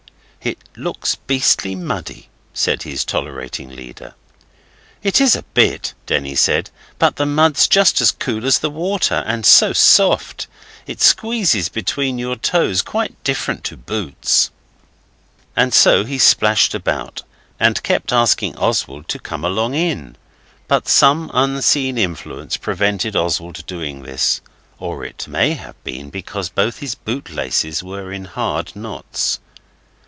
'It 0.43 0.57
looks 0.75 1.13
beastly 1.13 1.75
muddy,' 1.75 2.27
said 2.51 2.81
his 2.81 3.05
tolerating 3.05 3.69
leader. 3.75 4.15
'It 5.03 5.21
is 5.21 5.35
a 5.35 5.43
bit,' 5.43 5.93
Denny 6.07 6.33
said, 6.33 6.71
'but 6.97 7.17
the 7.17 7.27
mud's 7.27 7.67
just 7.67 8.01
as 8.01 8.09
cool 8.09 8.43
as 8.47 8.57
the 8.57 8.71
water, 8.71 9.23
and 9.27 9.45
so 9.45 9.71
soft, 9.71 10.47
it 10.87 10.99
squeezes 10.99 11.69
between 11.69 12.17
your 12.17 12.35
toes 12.35 12.81
quite 12.81 13.23
different 13.23 13.63
to 13.65 13.77
boots.' 13.77 14.49
And 15.55 15.75
so 15.75 16.05
he 16.05 16.17
splashed 16.17 16.73
about, 16.73 17.21
and 17.59 17.83
kept 17.83 18.11
asking 18.11 18.55
Oswald 18.57 19.07
to 19.09 19.19
come 19.19 19.45
along 19.45 19.75
in. 19.75 20.15
But 20.67 20.87
some 20.89 21.29
unseen 21.35 21.99
influence 21.99 22.57
prevented 22.57 23.15
Oswald 23.15 23.63
doing 23.67 24.01
this; 24.01 24.41
or 24.79 25.05
it 25.05 25.27
may 25.27 25.53
have 25.53 25.81
been 25.83 26.09
because 26.09 26.49
both 26.49 26.79
his 26.79 26.95
bootlaces 26.95 27.83
were 27.83 28.11
in 28.11 28.25
hard 28.25 28.75
knots. 28.75 29.39